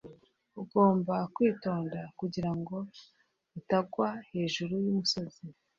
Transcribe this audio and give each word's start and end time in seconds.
ugomba 0.61 1.15
kwitonda 1.35 1.99
kugirango 2.19 2.75
atagwa 3.57 4.07
hejuru 4.31 4.73
yumusozi 4.85 5.43